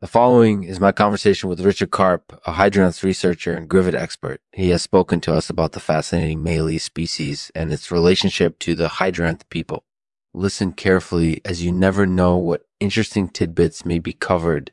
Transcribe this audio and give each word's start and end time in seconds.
The 0.00 0.06
following 0.06 0.64
is 0.64 0.80
my 0.80 0.92
conversation 0.92 1.50
with 1.50 1.60
Richard 1.60 1.90
Karp, 1.90 2.40
a 2.46 2.52
hydranth 2.52 3.02
researcher 3.02 3.52
and 3.52 3.68
Grivet 3.68 3.94
expert. 3.94 4.40
He 4.50 4.70
has 4.70 4.80
spoken 4.80 5.20
to 5.20 5.34
us 5.34 5.50
about 5.50 5.72
the 5.72 5.80
fascinating 5.80 6.42
Mallee 6.42 6.78
species 6.78 7.52
and 7.54 7.70
its 7.70 7.90
relationship 7.90 8.58
to 8.60 8.74
the 8.74 8.88
hydranth 8.88 9.46
people. 9.50 9.84
Listen 10.32 10.72
carefully 10.72 11.42
as 11.44 11.62
you 11.62 11.70
never 11.70 12.06
know 12.06 12.38
what 12.38 12.64
interesting 12.80 13.28
tidbits 13.28 13.84
may 13.84 13.98
be 13.98 14.14
covered. 14.14 14.72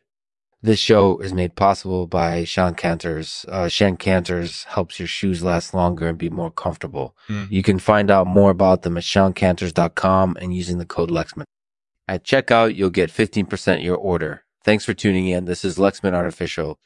This 0.61 0.79
show 0.79 1.17
is 1.17 1.33
made 1.33 1.57
possible 1.57 2.07
by 2.07 2.45
Sean 2.45 2.73
Cantors. 2.73 3.45
Uh, 3.49 3.67
Sean 3.67 3.97
Cantors 3.97 4.63
helps 4.63 4.97
your 4.97 5.09
shoes 5.09 5.43
last 5.43 5.73
longer 5.73 6.07
and 6.07 6.17
be 6.17 6.29
more 6.29 6.51
comfortable. 6.51 7.17
Mm. 7.27 7.51
You 7.51 7.63
can 7.63 7.79
find 7.79 8.09
out 8.09 8.27
more 8.27 8.49
about 8.49 8.83
them 8.83 8.95
at 8.95 9.03
seancantors.com 9.03 10.37
and 10.39 10.55
using 10.55 10.77
the 10.77 10.85
code 10.85 11.11
Lexman. 11.11 11.43
At 12.07 12.23
checkout, 12.23 12.75
you'll 12.75 12.91
get 12.91 13.11
15% 13.11 13.83
your 13.83 13.97
order. 13.97 14.45
Thanks 14.63 14.83
for 14.85 14.93
tuning 14.93 15.27
in. 15.27 15.45
This 15.45 15.63
is 15.63 15.77
Lexman 15.77 16.13
Artificial. 16.13 16.79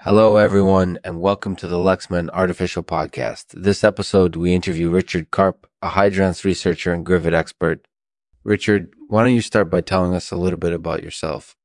Hello, 0.00 0.36
everyone, 0.36 0.98
and 1.04 1.20
welcome 1.20 1.56
to 1.56 1.66
the 1.66 1.76
Lexman 1.76 2.30
Artificial 2.30 2.82
Podcast. 2.82 3.46
This 3.52 3.84
episode, 3.84 4.36
we 4.36 4.54
interview 4.54 4.88
Richard 4.88 5.30
Karp, 5.30 5.66
a 5.82 5.90
hydranth 5.90 6.44
researcher 6.44 6.92
and 6.92 7.04
Grivet 7.04 7.34
expert. 7.34 7.86
Richard, 8.42 8.94
why 9.08 9.24
don't 9.24 9.34
you 9.34 9.40
start 9.42 9.70
by 9.70 9.80
telling 9.80 10.14
us 10.14 10.30
a 10.30 10.36
little 10.36 10.58
bit 10.58 10.72
about 10.72 11.02
yourself? 11.02 11.56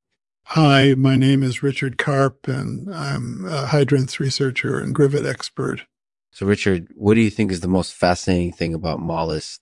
Hi, 0.46 0.94
my 0.96 1.16
name 1.16 1.44
is 1.44 1.64
Richard 1.64 1.98
Karp, 1.98 2.48
and 2.48 2.94
I'm 2.94 3.46
a 3.46 3.68
hydranth 3.68 4.20
researcher 4.20 4.80
and 4.80 4.94
Grivet 4.94 5.26
expert. 5.26 5.86
So, 6.32 6.46
Richard, 6.46 6.88
what 6.96 7.14
do 7.14 7.22
you 7.22 7.30
think 7.30 7.52
is 7.52 7.62
the 7.62 7.68
most 7.68 7.94
fascinating 7.94 8.52
thing 8.54 8.74
about 8.74 9.00
mollusks? 9.00 9.60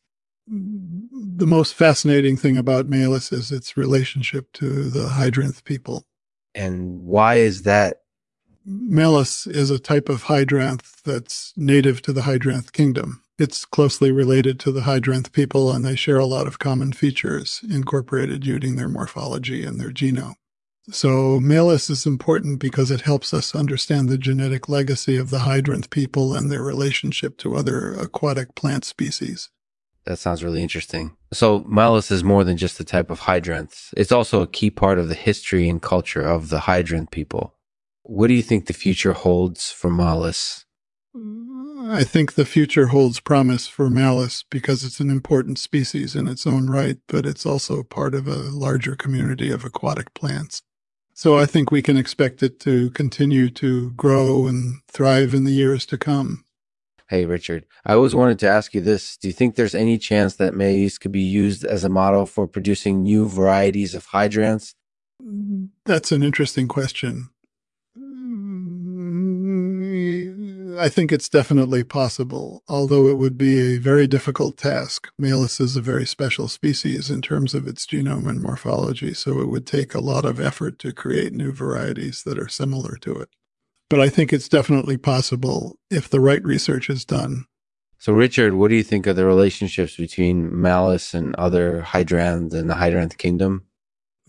The 0.51 1.47
most 1.47 1.75
fascinating 1.75 2.35
thing 2.35 2.57
about 2.57 2.89
Malus 2.89 3.31
is 3.31 3.51
its 3.51 3.77
relationship 3.77 4.51
to 4.53 4.89
the 4.89 5.09
hydranth 5.09 5.63
people. 5.63 6.05
And 6.55 7.03
why 7.03 7.35
is 7.35 7.63
that? 7.63 8.01
Malus 8.65 9.47
is 9.47 9.69
a 9.69 9.79
type 9.79 10.09
of 10.09 10.23
hydranth 10.23 11.01
that's 11.03 11.53
native 11.55 12.01
to 12.03 12.13
the 12.13 12.23
hydranth 12.23 12.71
kingdom. 12.71 13.21
It's 13.37 13.63
closely 13.63 14.11
related 14.11 14.59
to 14.61 14.71
the 14.71 14.81
hydranth 14.81 15.31
people, 15.31 15.71
and 15.71 15.85
they 15.85 15.95
share 15.95 16.19
a 16.19 16.25
lot 16.25 16.45
of 16.45 16.59
common 16.59 16.91
features 16.93 17.61
incorporated 17.69 18.45
using 18.45 18.75
their 18.75 18.89
morphology 18.89 19.63
and 19.63 19.79
their 19.79 19.91
genome. 19.91 20.35
So, 20.91 21.39
Malus 21.39 21.89
is 21.89 22.05
important 22.05 22.59
because 22.59 22.89
it 22.89 23.01
helps 23.01 23.33
us 23.33 23.55
understand 23.55 24.09
the 24.09 24.17
genetic 24.17 24.67
legacy 24.67 25.17
of 25.17 25.29
the 25.29 25.39
hydranth 25.39 25.89
people 25.89 26.33
and 26.35 26.51
their 26.51 26.63
relationship 26.63 27.37
to 27.37 27.55
other 27.55 27.93
aquatic 27.93 28.55
plant 28.55 28.83
species. 28.85 29.49
That 30.09 30.17
sounds 30.17 30.43
really 30.43 30.63
interesting. 30.63 31.15
So, 31.31 31.63
Malus 31.67 32.09
is 32.09 32.23
more 32.23 32.43
than 32.43 32.57
just 32.57 32.79
a 32.79 32.83
type 32.83 33.11
of 33.11 33.19
hydranths. 33.19 33.93
It's 33.95 34.11
also 34.11 34.41
a 34.41 34.47
key 34.47 34.71
part 34.71 34.97
of 34.97 35.07
the 35.07 35.13
history 35.13 35.69
and 35.69 35.79
culture 35.79 36.23
of 36.23 36.49
the 36.49 36.61
hydranth 36.61 37.11
people. 37.11 37.53
What 38.01 38.25
do 38.25 38.33
you 38.33 38.41
think 38.41 38.65
the 38.65 38.73
future 38.73 39.13
holds 39.13 39.69
for 39.69 39.91
Malus? 39.91 40.65
Mm, 41.15 41.91
I 41.91 42.03
think 42.03 42.33
the 42.33 42.43
future 42.43 42.87
holds 42.87 43.19
promise 43.19 43.67
for 43.67 43.87
Malus 43.87 44.43
because 44.49 44.83
it's 44.83 44.99
an 44.99 45.11
important 45.11 45.59
species 45.59 46.15
in 46.15 46.27
its 46.27 46.47
own 46.47 46.71
right, 46.71 46.97
but 47.05 47.27
it's 47.27 47.45
also 47.45 47.83
part 47.83 48.15
of 48.15 48.27
a 48.27 48.49
larger 48.49 48.95
community 48.95 49.51
of 49.51 49.63
aquatic 49.63 50.15
plants. 50.15 50.63
So 51.13 51.37
I 51.37 51.45
think 51.45 51.69
we 51.69 51.83
can 51.83 51.97
expect 51.97 52.41
it 52.41 52.59
to 52.61 52.89
continue 52.89 53.51
to 53.51 53.91
grow 53.91 54.47
and 54.47 54.81
thrive 54.87 55.35
in 55.35 55.43
the 55.43 55.51
years 55.51 55.85
to 55.85 55.99
come. 55.99 56.45
Hey, 57.09 57.25
Richard, 57.25 57.65
I 57.83 57.93
always 57.93 58.13
wanted 58.13 58.37
to 58.39 58.47
ask 58.47 58.75
you 58.75 58.81
this. 58.81 59.17
Do 59.17 59.27
you 59.27 59.33
think 59.33 59.55
there's 59.55 59.73
any 59.73 59.97
chance 59.97 60.35
that 60.35 60.53
maize 60.53 60.99
could 60.99 61.11
be 61.11 61.23
used 61.23 61.65
as 61.65 61.83
a 61.83 61.89
model 61.89 62.27
for 62.27 62.45
producing 62.45 63.01
new 63.01 63.27
varieties 63.27 63.95
of 63.95 64.05
hydranths? 64.09 64.75
That's 65.85 66.11
an 66.11 66.21
interesting 66.21 66.67
question. 66.67 67.29
I 70.79 70.87
think 70.87 71.11
it's 71.11 71.29
definitely 71.29 71.83
possible, 71.83 72.63
although 72.67 73.07
it 73.07 73.17
would 73.17 73.39
be 73.39 73.57
a 73.59 73.79
very 73.79 74.05
difficult 74.05 74.55
task. 74.55 75.09
Malus 75.17 75.59
is 75.59 75.75
a 75.75 75.81
very 75.81 76.05
special 76.05 76.47
species 76.47 77.09
in 77.09 77.23
terms 77.23 77.55
of 77.55 77.67
its 77.67 77.87
genome 77.87 78.29
and 78.29 78.39
morphology, 78.39 79.15
so 79.15 79.41
it 79.41 79.49
would 79.49 79.65
take 79.65 79.95
a 79.95 79.99
lot 79.99 80.25
of 80.25 80.39
effort 80.39 80.77
to 80.79 80.93
create 80.93 81.33
new 81.33 81.51
varieties 81.51 82.21
that 82.23 82.37
are 82.37 82.47
similar 82.47 82.97
to 82.97 83.15
it. 83.15 83.29
But 83.89 83.99
I 83.99 84.09
think 84.09 84.31
it's 84.31 84.49
definitely 84.49 84.97
possible 84.97 85.77
if 85.89 86.09
the 86.09 86.19
right 86.19 86.43
research 86.43 86.89
is 86.89 87.05
done. 87.05 87.45
So, 87.97 88.13
Richard, 88.13 88.53
what 88.53 88.69
do 88.69 88.75
you 88.75 88.83
think 88.83 89.07
of 89.07 89.15
the 89.15 89.25
relationships 89.25 89.97
between 89.97 90.61
Malus 90.61 91.13
and 91.13 91.35
other 91.35 91.81
hydranths 91.81 92.53
in 92.53 92.67
the 92.67 92.75
hydranth 92.75 93.17
kingdom? 93.17 93.65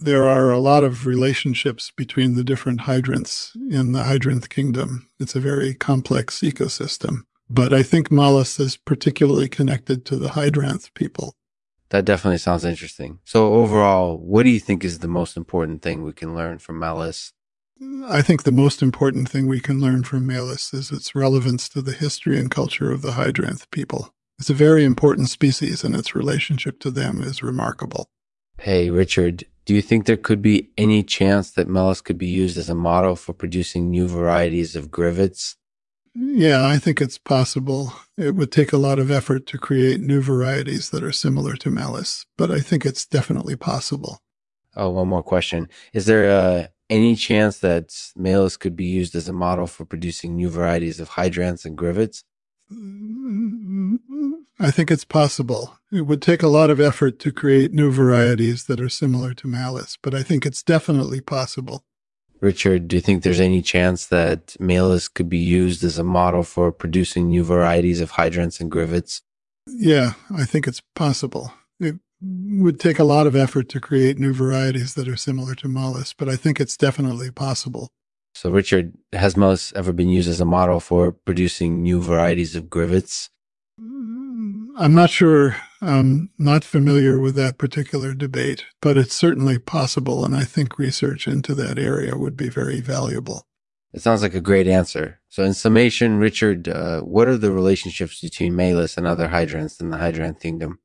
there 0.00 0.26
are 0.26 0.50
a 0.50 0.58
lot 0.58 0.82
of 0.82 1.06
relationships 1.06 1.92
between 1.94 2.34
the 2.34 2.42
different 2.42 2.82
hydranths 2.82 3.54
in 3.70 3.92
the 3.92 4.04
hydranth 4.04 4.48
kingdom. 4.48 5.08
It's 5.20 5.36
a 5.36 5.40
very 5.40 5.74
complex 5.74 6.40
ecosystem. 6.40 7.24
But 7.50 7.74
I 7.74 7.82
think 7.82 8.10
Malus 8.10 8.58
is 8.58 8.78
particularly 8.78 9.48
connected 9.48 10.06
to 10.06 10.16
the 10.16 10.30
hydranth 10.30 10.92
people. 10.94 11.34
That 11.90 12.04
definitely 12.04 12.38
sounds 12.38 12.64
interesting. 12.64 13.18
So, 13.24 13.54
overall, 13.54 14.16
what 14.16 14.44
do 14.44 14.50
you 14.50 14.60
think 14.60 14.84
is 14.84 15.00
the 15.00 15.08
most 15.08 15.36
important 15.36 15.82
thing 15.82 16.02
we 16.02 16.12
can 16.12 16.34
learn 16.34 16.58
from 16.58 16.78
Malus? 16.78 17.32
I 17.82 18.20
think 18.20 18.42
the 18.42 18.52
most 18.52 18.82
important 18.82 19.28
thing 19.28 19.46
we 19.46 19.60
can 19.60 19.80
learn 19.80 20.04
from 20.04 20.26
Malus 20.26 20.74
is 20.74 20.90
its 20.90 21.14
relevance 21.14 21.68
to 21.70 21.80
the 21.80 21.92
history 21.92 22.38
and 22.38 22.50
culture 22.50 22.92
of 22.92 23.00
the 23.00 23.12
hydranth 23.12 23.70
people. 23.70 24.12
It's 24.38 24.50
a 24.50 24.54
very 24.54 24.84
important 24.84 25.30
species, 25.30 25.82
and 25.82 25.94
its 25.94 26.14
relationship 26.14 26.78
to 26.80 26.90
them 26.90 27.22
is 27.22 27.42
remarkable. 27.42 28.10
Hey, 28.58 28.90
Richard, 28.90 29.44
do 29.64 29.74
you 29.74 29.80
think 29.80 30.04
there 30.04 30.16
could 30.18 30.42
be 30.42 30.70
any 30.76 31.02
chance 31.02 31.50
that 31.52 31.68
Malus 31.68 32.00
could 32.00 32.18
be 32.18 32.26
used 32.26 32.58
as 32.58 32.68
a 32.68 32.74
model 32.74 33.16
for 33.16 33.32
producing 33.32 33.90
new 33.90 34.06
varieties 34.06 34.76
of 34.76 34.90
grivets? 34.90 35.56
Yeah, 36.14 36.66
I 36.66 36.78
think 36.78 37.00
it's 37.00 37.18
possible. 37.18 37.92
It 38.18 38.34
would 38.34 38.50
take 38.50 38.72
a 38.72 38.78
lot 38.78 38.98
of 38.98 39.10
effort 39.10 39.46
to 39.46 39.58
create 39.58 40.00
new 40.00 40.20
varieties 40.20 40.90
that 40.90 41.04
are 41.04 41.12
similar 41.12 41.54
to 41.56 41.70
Malus, 41.70 42.26
but 42.36 42.50
I 42.50 42.60
think 42.60 42.84
it's 42.84 43.06
definitely 43.06 43.56
possible. 43.56 44.20
Oh, 44.76 44.90
one 44.90 45.08
more 45.08 45.22
question. 45.22 45.68
Is 45.92 46.06
there 46.06 46.30
uh, 46.30 46.66
any 46.90 47.14
chance 47.14 47.58
that 47.60 48.12
Malus 48.16 48.56
could 48.56 48.76
be 48.76 48.84
used 48.84 49.14
as 49.14 49.28
a 49.28 49.32
model 49.32 49.66
for 49.66 49.84
producing 49.84 50.36
new 50.36 50.50
varieties 50.50 51.00
of 51.00 51.10
hydranths 51.10 51.64
and 51.64 51.78
grivets? 51.78 52.24
I 54.58 54.70
think 54.70 54.90
it's 54.90 55.04
possible. 55.04 55.78
It 55.90 56.02
would 56.02 56.20
take 56.20 56.42
a 56.42 56.48
lot 56.48 56.68
of 56.68 56.80
effort 56.80 57.18
to 57.20 57.32
create 57.32 57.72
new 57.72 57.90
varieties 57.90 58.64
that 58.64 58.80
are 58.80 58.88
similar 58.88 59.32
to 59.34 59.48
Malus, 59.48 59.96
but 60.00 60.14
I 60.14 60.22
think 60.22 60.44
it's 60.44 60.62
definitely 60.62 61.20
possible. 61.20 61.84
Richard, 62.40 62.88
do 62.88 62.96
you 62.96 63.02
think 63.02 63.22
there's 63.22 63.40
any 63.40 63.62
chance 63.62 64.06
that 64.06 64.56
Malus 64.58 65.08
could 65.08 65.28
be 65.28 65.38
used 65.38 65.84
as 65.84 65.98
a 65.98 66.04
model 66.04 66.42
for 66.42 66.72
producing 66.72 67.28
new 67.28 67.44
varieties 67.44 68.00
of 68.00 68.12
hydranths 68.12 68.60
and 68.60 68.70
grivets? 68.70 69.22
Yeah, 69.66 70.14
I 70.34 70.44
think 70.44 70.66
it's 70.66 70.82
possible. 70.94 71.52
Would 72.22 72.78
take 72.78 72.98
a 72.98 73.04
lot 73.04 73.26
of 73.26 73.34
effort 73.34 73.68
to 73.70 73.80
create 73.80 74.18
new 74.18 74.34
varieties 74.34 74.94
that 74.94 75.08
are 75.08 75.16
similar 75.16 75.54
to 75.56 75.68
Malus, 75.68 76.12
but 76.12 76.28
I 76.28 76.36
think 76.36 76.60
it's 76.60 76.76
definitely 76.76 77.30
possible. 77.30 77.88
So, 78.34 78.50
Richard, 78.50 78.92
has 79.12 79.36
Malus 79.36 79.72
ever 79.74 79.92
been 79.92 80.08
used 80.08 80.28
as 80.28 80.40
a 80.40 80.44
model 80.44 80.80
for 80.80 81.12
producing 81.12 81.82
new 81.82 82.00
varieties 82.00 82.54
of 82.54 82.68
grivets? 82.68 83.30
I'm 83.78 84.94
not 84.94 85.10
sure. 85.10 85.56
I'm 85.82 86.30
not 86.38 86.64
familiar 86.64 87.18
with 87.18 87.34
that 87.36 87.58
particular 87.58 88.14
debate, 88.14 88.64
but 88.80 88.96
it's 88.96 89.14
certainly 89.14 89.58
possible. 89.58 90.24
And 90.24 90.34
I 90.34 90.44
think 90.44 90.78
research 90.78 91.26
into 91.26 91.54
that 91.54 91.78
area 91.78 92.16
would 92.16 92.36
be 92.36 92.48
very 92.48 92.80
valuable. 92.80 93.46
It 93.92 94.02
sounds 94.02 94.22
like 94.22 94.34
a 94.34 94.40
great 94.40 94.68
answer. 94.68 95.20
So, 95.28 95.42
in 95.42 95.54
summation, 95.54 96.18
Richard, 96.18 96.68
uh, 96.68 97.00
what 97.00 97.28
are 97.28 97.36
the 97.36 97.50
relationships 97.50 98.20
between 98.20 98.54
Malus 98.54 98.96
and 98.96 99.06
other 99.06 99.28
hydranths 99.28 99.80
in 99.80 99.90
the 99.90 99.98
hydranth 99.98 100.40
kingdom? 100.40 100.78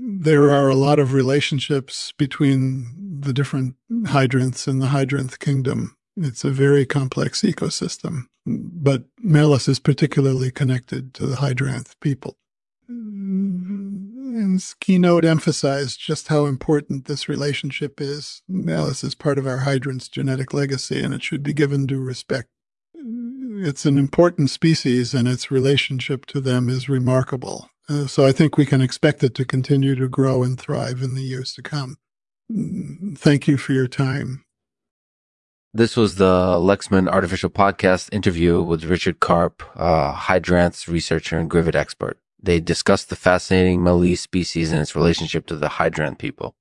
There 0.00 0.50
are 0.50 0.68
a 0.68 0.74
lot 0.74 0.98
of 0.98 1.12
relationships 1.12 2.12
between 2.16 3.20
the 3.20 3.32
different 3.32 3.74
hydranths 3.90 4.68
in 4.68 4.78
the 4.78 4.88
hydranth 4.88 5.38
kingdom. 5.38 5.96
It's 6.16 6.44
a 6.44 6.50
very 6.50 6.84
complex 6.86 7.42
ecosystem, 7.42 8.24
but 8.46 9.04
Malus 9.20 9.68
is 9.68 9.78
particularly 9.78 10.50
connected 10.50 11.14
to 11.14 11.26
the 11.26 11.36
hydranth 11.36 11.98
people. 12.00 12.36
Mm-hmm. 12.90 14.36
And 14.38 14.74
keynote 14.80 15.24
emphasized 15.24 16.00
just 16.00 16.28
how 16.28 16.46
important 16.46 17.06
this 17.06 17.28
relationship 17.28 18.00
is. 18.00 18.42
Malus 18.48 19.02
is 19.02 19.14
part 19.14 19.38
of 19.38 19.46
our 19.46 19.58
hydranth's 19.58 20.08
genetic 20.08 20.54
legacy, 20.54 21.02
and 21.02 21.12
it 21.12 21.22
should 21.22 21.42
be 21.42 21.52
given 21.52 21.86
due 21.86 22.00
respect. 22.00 22.48
It's 23.60 23.84
an 23.86 23.98
important 23.98 24.50
species, 24.50 25.14
and 25.14 25.26
its 25.26 25.50
relationship 25.50 26.26
to 26.26 26.40
them 26.40 26.68
is 26.68 26.88
remarkable. 26.88 27.70
Uh, 27.88 28.06
so 28.06 28.24
I 28.24 28.32
think 28.32 28.56
we 28.56 28.66
can 28.66 28.80
expect 28.80 29.24
it 29.24 29.34
to 29.34 29.44
continue 29.44 29.94
to 29.96 30.08
grow 30.08 30.42
and 30.42 30.58
thrive 30.58 31.02
in 31.02 31.14
the 31.14 31.22
years 31.22 31.54
to 31.54 31.62
come. 31.62 31.96
Thank 33.16 33.48
you 33.48 33.56
for 33.56 33.72
your 33.72 33.88
time. 33.88 34.44
This 35.74 35.96
was 35.96 36.14
the 36.14 36.56
Lexman 36.58 37.08
Artificial 37.08 37.50
Podcast 37.50 38.12
interview 38.12 38.62
with 38.62 38.84
Richard 38.84 39.20
Karp, 39.20 39.62
a 39.74 40.12
hydranths 40.12 40.88
researcher 40.88 41.38
and 41.38 41.50
Grivet 41.50 41.74
expert. 41.74 42.18
They 42.40 42.60
discussed 42.60 43.10
the 43.10 43.16
fascinating 43.16 43.82
Mallee 43.82 44.14
species 44.14 44.70
and 44.72 44.80
its 44.80 44.94
relationship 44.94 45.46
to 45.46 45.56
the 45.56 45.68
hydranth 45.68 46.18
people. 46.18 46.54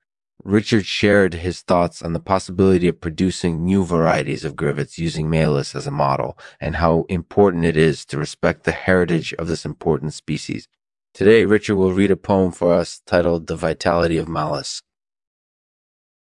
Richard 0.44 0.86
shared 0.86 1.34
his 1.34 1.62
thoughts 1.62 2.02
on 2.02 2.14
the 2.14 2.20
possibility 2.20 2.88
of 2.88 3.02
producing 3.02 3.66
new 3.66 3.84
varieties 3.84 4.46
of 4.46 4.56
grivets 4.56 4.98
using 4.98 5.30
Malus 5.30 5.76
as 5.76 5.88
a 5.88 5.92
model 5.92 6.38
and 6.60 6.78
how 6.78 7.06
important 7.10 7.66
it 7.66 7.76
is 7.76 8.06
to 8.06 8.18
respect 8.18 8.64
the 8.64 8.72
heritage 8.72 9.34
of 9.34 9.48
this 9.48 9.66
important 9.66 10.14
species. 10.14 10.68
Today, 11.14 11.46
Richard 11.46 11.76
will 11.76 11.94
read 11.94 12.12
a 12.12 12.16
poem 12.16 12.52
for 12.52 12.74
us 12.74 13.02
titled 13.06 13.48
The 13.48 13.56
Vitality 13.56 14.18
of 14.18 14.28
Malus. 14.28 14.84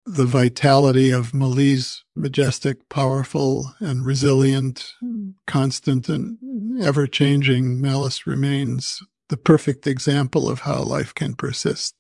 The 0.05 0.27
vitality 0.27 1.11
of 1.11 1.33
Malise, 1.33 2.05
majestic, 2.15 2.89
powerful, 2.89 3.73
and 3.81 4.05
resilient, 4.05 4.93
constant 5.47 6.09
and 6.09 6.39
ever 6.83 7.07
changing, 7.07 7.81
Malus 7.81 8.27
remains 8.27 9.01
the 9.29 9.37
perfect 9.37 9.87
example 9.87 10.51
of 10.51 10.61
how 10.61 10.83
life 10.83 11.15
can 11.15 11.35
persist 11.35 11.95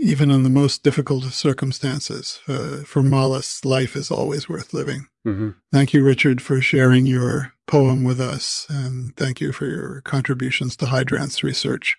even 0.00 0.30
in 0.30 0.42
the 0.42 0.50
most 0.50 0.82
difficult 0.82 1.24
of 1.24 1.34
circumstances. 1.34 2.40
Uh, 2.48 2.78
for 2.84 3.02
Malus, 3.02 3.64
life 3.64 3.96
is 3.96 4.10
always 4.10 4.48
worth 4.48 4.72
living. 4.72 5.06
Mm-hmm. 5.26 5.50
Thank 5.72 5.92
you, 5.92 6.02
Richard, 6.02 6.40
for 6.40 6.60
sharing 6.60 7.06
your 7.06 7.52
poem 7.66 8.04
with 8.04 8.20
us. 8.20 8.66
And 8.70 9.14
thank 9.16 9.40
you 9.40 9.52
for 9.52 9.66
your 9.66 10.00
contributions 10.02 10.76
to 10.76 10.86
hydranths 10.86 11.42
research. 11.42 11.96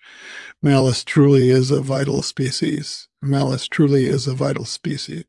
Malus 0.62 1.04
truly 1.04 1.50
is 1.50 1.70
a 1.70 1.80
vital 1.80 2.22
species. 2.22 3.08
Malus 3.22 3.68
truly 3.68 4.06
is 4.06 4.26
a 4.26 4.34
vital 4.34 4.64
species. 4.64 5.24